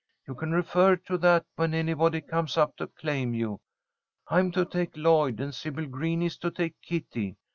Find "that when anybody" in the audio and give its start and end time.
1.19-2.21